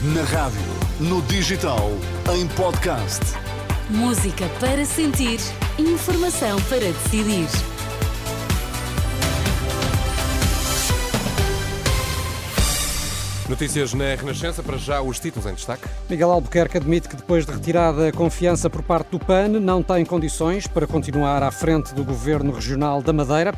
[0.00, 0.60] Na rádio,
[1.00, 1.90] no digital,
[2.32, 3.18] em podcast.
[3.90, 5.40] Música para sentir,
[5.76, 7.48] informação para decidir.
[13.48, 15.88] Notícias na Renascença, para já os títulos em destaque.
[16.08, 20.04] Miguel Albuquerque admite que depois de retirada a confiança por parte do PAN, não tem
[20.04, 23.52] condições para continuar à frente do Governo Regional da Madeira.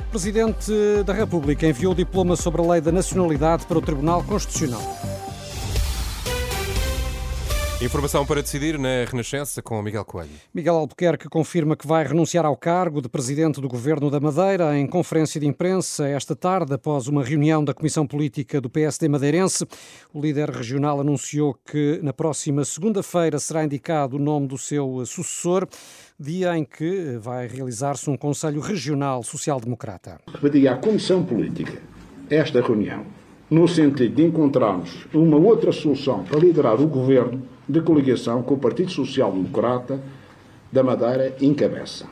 [0.00, 0.70] O Presidente
[1.06, 5.15] da República enviou o diploma sobre a lei da nacionalidade para o Tribunal Constitucional.
[7.82, 10.30] Informação para decidir na Renascença com Miguel Coelho.
[10.54, 14.86] Miguel Albuquerque confirma que vai renunciar ao cargo de Presidente do Governo da Madeira em
[14.86, 19.66] conferência de imprensa esta tarde, após uma reunião da Comissão Política do PSD madeirense.
[20.10, 25.68] O líder regional anunciou que na próxima segunda-feira será indicado o nome do seu sucessor,
[26.18, 30.18] dia em que vai realizar-se um Conselho Regional Social-Democrata.
[30.40, 31.78] Pedi à Comissão Política
[32.30, 33.04] esta reunião
[33.50, 38.56] no sentido de encontrarmos uma outra solução para liderar o governo de coligação que o
[38.58, 40.00] Partido Social Democrata
[40.72, 42.06] da Madeira encabeça.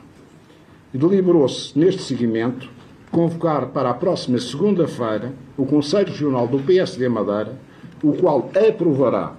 [0.93, 2.69] Deliberou-se, neste seguimento,
[3.11, 7.57] convocar para a próxima segunda-feira o Conselho Regional do PSD Madeira,
[8.01, 9.33] o qual aprovará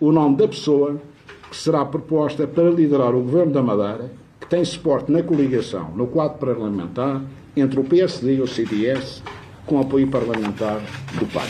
[0.00, 1.00] o nome da pessoa
[1.48, 6.08] que será proposta para liderar o Governo da Madeira, que tem suporte na coligação, no
[6.08, 7.22] quadro parlamentar,
[7.56, 9.22] entre o PSD e o CDS,
[9.66, 10.80] com apoio parlamentar
[11.18, 11.46] do PAN.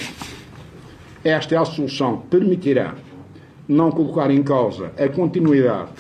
[1.23, 2.95] Esta é a solução que permitirá
[3.69, 5.91] não colocar em causa a continuidade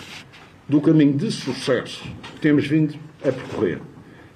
[0.69, 2.03] do caminho de sucesso
[2.35, 3.81] que temos vindo a percorrer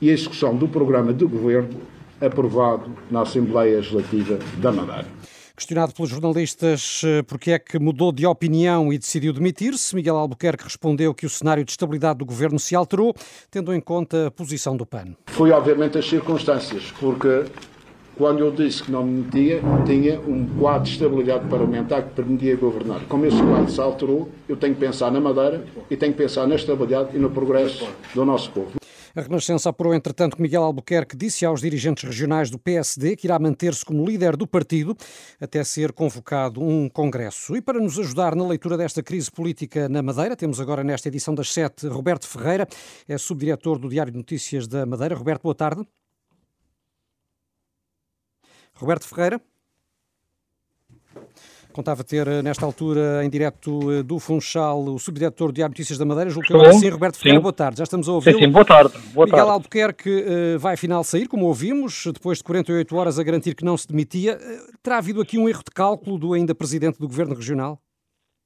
[0.01, 1.81] e a execução do programa de governo
[2.21, 5.07] aprovado na Assembleia Legislativa da Madeira.
[5.57, 10.65] Questionado pelos jornalistas eh, porque é que mudou de opinião e decidiu demitir-se, Miguel Albuquerque
[10.65, 13.15] respondeu que o cenário de estabilidade do governo se alterou,
[13.51, 15.15] tendo em conta a posição do PAN.
[15.27, 17.45] Foi, obviamente, as circunstâncias, porque
[18.21, 22.55] quando eu disse que não me metia, tinha um quadro de estabilidade parlamentar que permitia
[22.55, 23.01] governar.
[23.09, 26.47] Como esse quadro se alterou, eu tenho que pensar na Madeira e tenho que pensar
[26.47, 28.73] na estabilidade e no progresso do nosso povo.
[29.17, 33.39] A Renascença apurou, entretanto, que Miguel Albuquerque disse aos dirigentes regionais do PSD que irá
[33.39, 34.95] manter-se como líder do partido
[35.41, 37.57] até ser convocado um congresso.
[37.57, 41.35] E para nos ajudar na leitura desta crise política na Madeira, temos agora nesta edição
[41.35, 42.69] das sete Roberto Ferreira,
[43.09, 45.15] é subdiretor do Diário de Notícias da Madeira.
[45.15, 45.87] Roberto, boa tarde.
[48.81, 49.41] Roberto Ferreira.
[51.73, 55.97] Contava ter, eh, nesta altura, em direto eh, do Funchal, o subdiretor do Diário Notícias
[55.97, 57.43] da Madeira, julgo que agora sim, Roberto Ferreira, sim.
[57.43, 58.33] boa tarde, já estamos a ouvir.
[58.33, 58.93] Sim, sim, boa tarde.
[59.13, 59.53] Boa Miguel tarde.
[59.53, 63.77] Albuquerque uh, vai afinal sair, como ouvimos, depois de 48 horas a garantir que não
[63.77, 64.37] se demitia.
[64.37, 67.81] Uh, terá havido aqui um erro de cálculo do ainda Presidente do Governo Regional?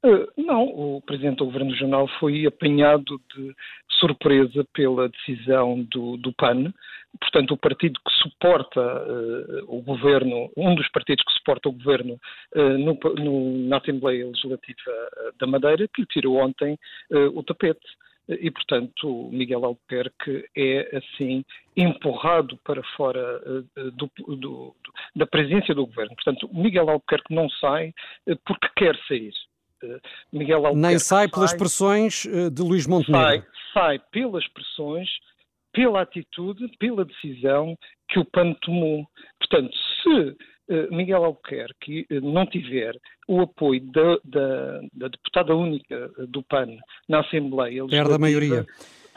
[0.05, 3.55] Uh, não, o Presidente do Governo Regional foi apanhado de
[3.99, 6.73] surpresa pela decisão do, do PAN,
[7.21, 12.19] portanto, o partido que suporta uh, o governo, um dos partidos que suporta o governo
[12.55, 14.93] uh, no, no, na Assembleia Legislativa
[15.39, 16.79] da Madeira, que lhe tirou ontem
[17.11, 17.87] uh, o tapete.
[18.27, 21.45] E, portanto, Miguel Albuquerque é, assim,
[21.77, 23.39] empurrado para fora
[23.93, 24.75] do, do,
[25.15, 26.15] da presença do governo.
[26.15, 27.93] Portanto, Miguel Albuquerque não sai
[28.47, 29.35] porque quer sair.
[30.33, 33.25] Miguel Albuquerque Nem sai pelas sai, pressões de Luís Montenegro.
[33.25, 35.09] Sai, sai pelas pressões
[35.75, 37.77] pela atitude, pela decisão
[38.09, 39.05] que o PAN tomou.
[39.41, 40.37] Portanto, se
[40.71, 42.97] eh, Miguel Albuquerque eh, não tiver
[43.29, 46.69] o apoio da, da, da, deputada única do PAN
[47.09, 48.65] na Assembleia perde a maioria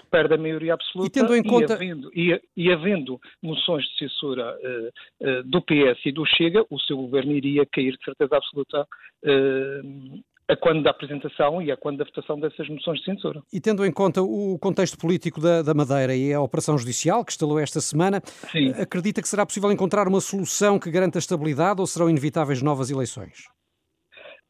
[0.09, 1.73] perde a maioria absoluta e, tendo em conta...
[1.73, 6.65] e, havendo, e, e havendo moções de censura uh, uh, do PS e do Chega,
[6.69, 8.87] o seu governo iria cair de certeza absoluta
[9.25, 13.41] uh, a quando da apresentação e a quando da votação dessas moções de censura.
[13.51, 17.31] E tendo em conta o contexto político da, da Madeira e a operação judicial que
[17.31, 18.21] instalou esta semana,
[18.51, 18.69] Sim.
[18.71, 22.89] acredita que será possível encontrar uma solução que garanta a estabilidade ou serão inevitáveis novas
[22.89, 23.49] eleições?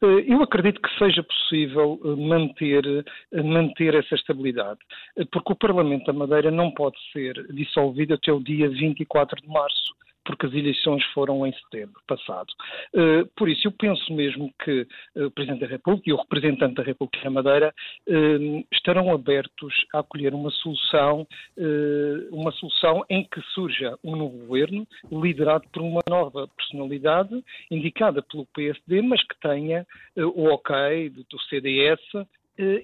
[0.02, 4.78] Eh, eu acredito que seja possível eh, manter, eh, manter essa estabilidade,
[5.32, 9.98] porque o Parlamento da Madeira não pode ser dissolvido até o dia 24 de março
[10.28, 12.48] porque as eleições foram em setembro passado.
[12.92, 14.86] Uh, por isso, eu penso mesmo que
[15.16, 17.74] uh, o Presidente da República e o representante da República da Madeira
[18.06, 21.26] uh, estarão abertos a acolher uma solução,
[22.30, 28.46] uma solução em que surja um novo governo, liderado por uma nova personalidade, indicada pelo
[28.46, 29.86] PSD, mas que tenha
[30.16, 32.00] o ok do CDS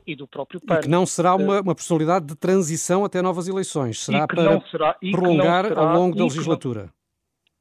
[0.06, 0.79] e do próprio PAN.
[0.79, 4.97] E que não será uma, uma personalidade de transição até novas eleições, será para será,
[5.11, 6.90] prolongar será, ao longo da legislatura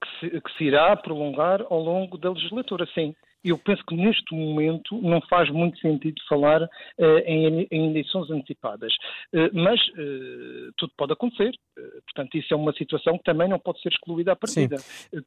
[0.04, 4.34] que se, que se irá prolongar ao longo da legislatura, sim eu penso que neste
[4.34, 8.94] momento não faz muito sentido falar uh, em, em, eleições antecipadas.
[9.34, 11.52] Uh, mas uh, tudo pode acontecer.
[12.06, 14.78] portanto, isso é uma situação que também não pode ser excluída à partida.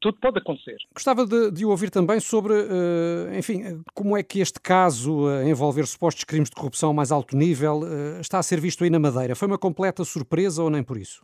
[0.01, 0.77] tudo pode acontecer.
[0.93, 2.53] Gostava de, de ouvir também sobre,
[3.37, 7.35] enfim, como é que este caso a envolver supostos crimes de corrupção a mais alto
[7.35, 7.81] nível
[8.19, 9.35] está a ser visto aí na Madeira.
[9.35, 11.21] Foi uma completa surpresa ou nem por isso?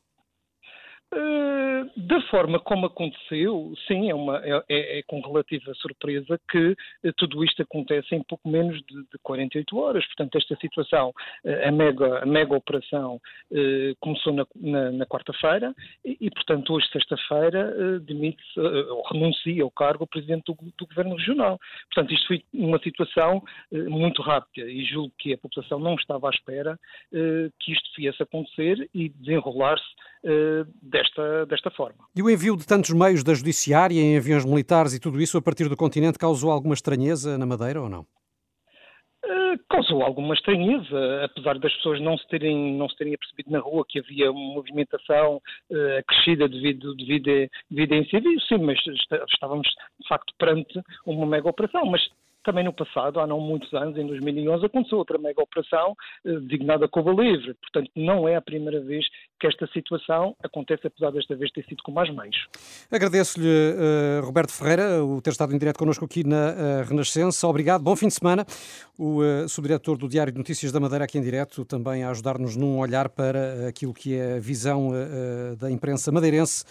[1.15, 6.69] Eh, da forma como aconteceu, sim, é, uma, é, é, é com relativa surpresa que
[6.69, 10.06] uh, tudo isto acontece em pouco menos de, de 48 horas.
[10.07, 13.19] Portanto, esta situação, uh, a, mega, a mega operação,
[14.00, 15.74] começou na, na, na quarta-feira
[16.04, 21.15] e, e, portanto, hoje, sexta-feira, demite-se ou renuncia ao cargo o Presidente do, do, Governo
[21.15, 21.60] Regional.
[21.94, 26.31] Portanto, isto foi uma situação muito rápida e julgo que a população não estava à
[26.31, 26.80] espera
[27.12, 29.86] que isto viesse a acontecer e desenrolar-se
[30.24, 30.65] uh,
[31.03, 31.97] desta, desta forma.
[32.15, 35.41] E o envio de tantos meios da Judiciária em aviões militares e tudo isso a
[35.41, 38.01] partir do continente causou alguma estranheza na Madeira ou não?
[39.25, 43.59] Uh, causou alguma estranheza, apesar das pessoas não se terem, não se terem apercebido na
[43.59, 48.03] rua que havia uma movimentação uh, acrescida devido, devido, a, devido a
[48.47, 48.77] sim, mas
[49.31, 49.67] estávamos
[50.00, 52.01] de facto perante uma mega operação, mas
[52.44, 55.95] também no passado, há não muitos anos, em 2011, aconteceu outra mega operação
[56.25, 57.53] eh, designada Cuba Livre.
[57.55, 59.05] Portanto, não é a primeira vez
[59.44, 62.48] que esta situação acontece, apesar desta vez ter sido com mais meios.
[62.90, 67.45] Agradeço-lhe, uh, Roberto Ferreira, o ter estado em direto connosco aqui na uh, Renascença.
[67.45, 68.45] Obrigado, bom fim de semana.
[68.98, 72.56] O uh, subdiretor do Diário de Notícias da Madeira, aqui em direto, também a ajudar-nos
[72.56, 74.92] num olhar para aquilo que é a visão
[75.57, 76.63] da imprensa madeirense,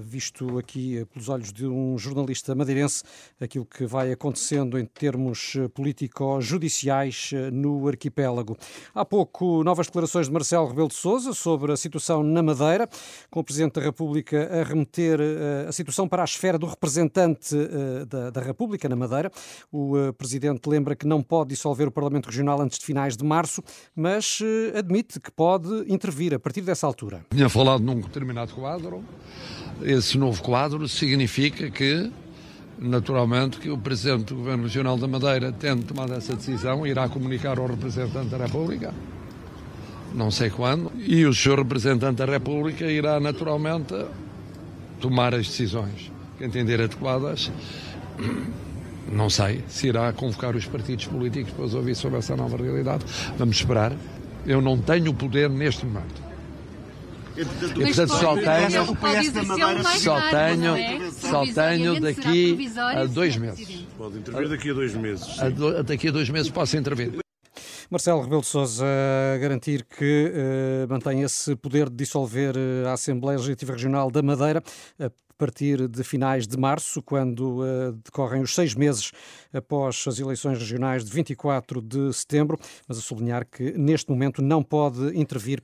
[0.00, 3.02] visto aqui pelos olhos de um jornalista madeirense,
[3.40, 8.56] aquilo que vai acontecendo em termos político-judiciais no arquipélago.
[8.94, 12.88] Há pouco, novas declarações de Marcelo Rebelo de Sousa sobre a situação na Madeira,
[13.30, 17.54] com o Presidente da República a remeter eh, a situação para a esfera do representante
[18.08, 19.30] da, da República na Madeira.
[19.70, 23.62] O Presidente lembra que não pode dissolver o Parlamento Regional antes de finais de março,
[23.94, 24.40] mas
[24.74, 27.24] admite que pode intervir a partir dessa altura.
[27.30, 29.04] Tinha falado num determinado quadro.
[29.82, 32.10] Esse novo quadro significa que
[32.78, 37.58] naturalmente que o Presidente do Governo Regional da Madeira, tendo tomado essa decisão, irá comunicar
[37.58, 38.92] ao representante da República,
[40.14, 41.58] não sei quando, e o Sr.
[41.58, 43.94] Representante da República irá naturalmente
[45.00, 47.50] tomar as decisões que entender adequadas.
[49.10, 53.04] Não sei se irá convocar os partidos políticos para ouvir sobre essa nova realidade.
[53.36, 53.92] Vamos esperar.
[54.46, 56.22] Eu não tenho poder neste momento.
[57.36, 58.86] E portanto só tenho,
[59.98, 61.10] só tenho, é?
[61.10, 63.86] só tenho daqui a dois meses.
[63.96, 65.26] Pode intervir daqui a dois meses.
[65.86, 67.21] Daqui a dois meses posso intervir.
[67.92, 68.86] Marcelo Rebelo de Sousa
[69.38, 74.62] garantir que uh, mantém esse poder de dissolver uh, a Assembleia Legislativa Regional da Madeira
[74.98, 79.12] a partir de finais de março, quando uh, decorrem os seis meses
[79.52, 82.58] após as eleições regionais de 24 de setembro,
[82.88, 85.60] mas a sublinhar que neste momento não pode intervir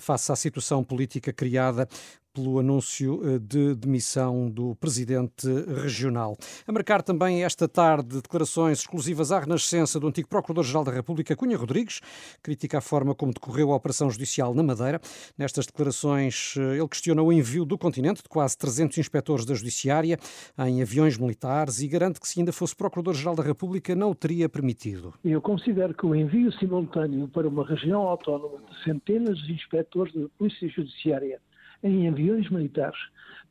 [0.00, 1.86] face à situação política criada
[2.36, 5.48] pelo anúncio eh, de demissão do presidente
[5.82, 6.36] regional.
[6.66, 11.56] A marcar também esta tarde declarações exclusivas à renascença do antigo Procurador-Geral da República, Cunha
[11.56, 12.02] Rodrigues,
[12.42, 15.00] critica a forma como decorreu a operação judicial na Madeira.
[15.38, 20.18] Nestas declarações, eh, ele questiona o envio do continente de quase 300 inspectores da Judiciária
[20.58, 24.46] em aviões militares e garante que, se ainda fosse Procurador-Geral da República, não o teria
[24.46, 25.14] permitido.
[25.24, 30.28] Eu considero que o envio simultâneo para uma região autónoma de centenas de inspectores da
[30.36, 31.40] Polícia Judiciária
[31.88, 32.98] em aviões militares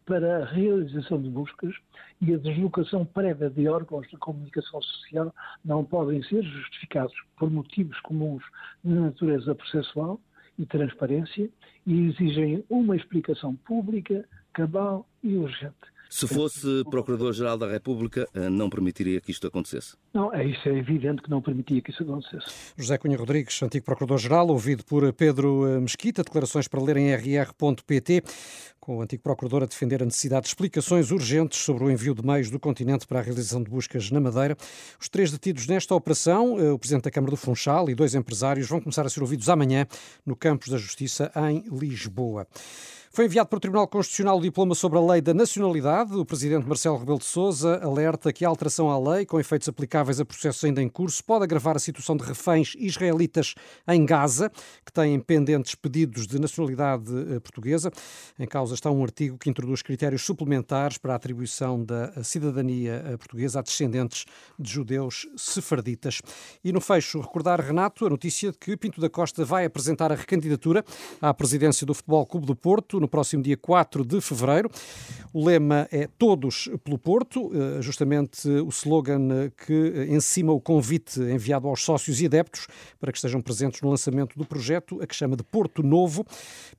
[0.05, 1.73] para a realização de buscas
[2.21, 5.33] e a deslocação prévia de órgãos de comunicação social
[5.63, 8.43] não podem ser justificados por motivos comuns
[8.83, 10.19] de natureza processual
[10.57, 11.49] e transparência
[11.85, 15.94] e exigem uma explicação pública, cabal e urgente.
[16.09, 19.95] Se fosse Procurador-Geral da República, eh, não permitiria que isto acontecesse?
[20.13, 22.45] Não, é isso, é evidente que não permitia que isso acontecesse.
[22.77, 28.23] José Cunha Rodrigues, antigo Procurador-Geral, ouvido por Pedro eh, Mesquita, declarações para ler em rr.pt,
[28.79, 32.25] com o antigo Procurador a defender a necessidade de explicações urgentes sobre o envio de
[32.25, 34.55] meios do continente para a realização de buscas na Madeira.
[34.99, 38.69] Os três detidos nesta operação, eh, o Presidente da Câmara do Funchal e dois empresários,
[38.69, 39.87] vão começar a ser ouvidos amanhã
[40.25, 42.47] no Campos da Justiça, em Lisboa.
[43.15, 46.13] Foi enviado para o Tribunal Constitucional o diploma sobre a lei da nacionalidade.
[46.15, 50.19] O presidente Marcelo Rebelo de Sousa alerta que a alteração à lei, com efeitos aplicáveis
[50.19, 53.55] a processos ainda em curso, pode agravar a situação de reféns israelitas
[53.87, 54.51] em Gaza,
[54.85, 57.89] que têm pendentes pedidos de nacionalidade eh, portuguesa.
[58.37, 63.15] Em causa está um artigo que introduz critérios suplementares para a atribuição da cidadania eh,
[63.15, 64.25] portuguesa a descendentes
[64.59, 66.21] de judeus sefarditas.
[66.61, 70.15] E no fecho, recordar, Renato, a notícia de que Pinto da Costa vai apresentar a
[70.15, 70.83] recandidatura
[71.21, 74.69] à presidência do Futebol Clube do Porto no próximo dia 4 de fevereiro.
[75.31, 81.67] O lema é Todos pelo Porto, eh, justamente o slogan que encima o convite enviado
[81.67, 82.67] aos sócios e adeptos
[82.99, 86.25] para que estejam presentes no lançamento do projeto, a que chama de Porto Novo.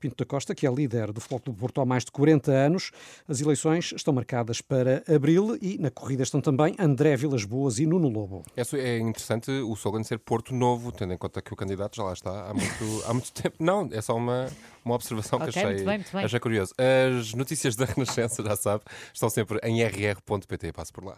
[0.01, 2.91] Pinto da Costa, que é líder do Futebol do Porto há mais de 40 anos.
[3.29, 7.87] As eleições estão marcadas para abril e na corrida estão também André Vilas Boas e
[7.87, 8.43] Nuno Lobo.
[8.57, 12.13] É interessante o slogan ser Porto Novo, tendo em conta que o candidato já lá
[12.13, 13.57] está há muito, há muito tempo.
[13.61, 14.49] Não, é só uma,
[14.87, 16.25] uma observação okay, que achei, muito bem, muito bem.
[16.25, 16.73] achei curioso.
[16.79, 20.73] As notícias da Renascença, já sabe, estão sempre em rr.pt.
[20.73, 21.15] Passo por lá.